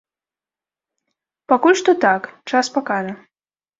[1.53, 2.21] Пакуль што так,
[2.53, 3.13] час пакажа.